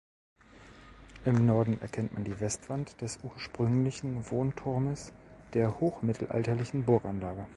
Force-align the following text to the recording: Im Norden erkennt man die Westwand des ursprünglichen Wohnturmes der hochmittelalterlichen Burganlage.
Im 1.25 1.45
Norden 1.45 1.79
erkennt 1.79 2.13
man 2.15 2.23
die 2.23 2.39
Westwand 2.39 2.99
des 3.01 3.19
ursprünglichen 3.21 4.31
Wohnturmes 4.31 5.13
der 5.53 5.79
hochmittelalterlichen 5.79 6.85
Burganlage. 6.85 7.45